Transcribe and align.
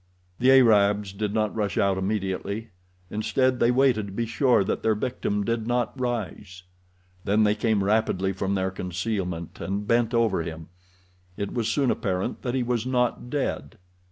The 0.39 0.49
Arabs 0.51 1.13
did 1.13 1.31
not 1.31 1.55
rush 1.55 1.77
out 1.77 1.95
immediately; 1.95 2.69
instead, 3.11 3.59
they 3.59 3.69
waited 3.69 4.07
to 4.07 4.11
be 4.11 4.25
sure 4.25 4.63
that 4.63 4.81
their 4.81 4.95
victim 4.95 5.43
did 5.43 5.67
not 5.67 5.93
rise. 5.95 6.63
Then 7.23 7.43
they 7.43 7.53
came 7.53 7.83
rapidly 7.83 8.33
from 8.33 8.55
their 8.55 8.71
concealment, 8.71 9.59
and 9.61 9.87
bent 9.87 10.15
over 10.15 10.41
him. 10.41 10.69
It 11.37 11.53
was 11.53 11.67
soon 11.67 11.91
apparent 11.91 12.41
that 12.41 12.55
he 12.55 12.63
was 12.63 12.83
not 12.83 13.29
dead. 13.29 13.77